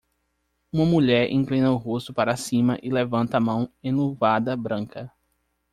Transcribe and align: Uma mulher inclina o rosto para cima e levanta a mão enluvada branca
Uma 0.73 0.83
mulher 0.83 1.29
inclina 1.29 1.71
o 1.71 1.77
rosto 1.77 2.11
para 2.11 2.35
cima 2.35 2.75
e 2.81 2.89
levanta 2.89 3.37
a 3.37 3.39
mão 3.39 3.71
enluvada 3.83 4.57
branca 4.57 5.11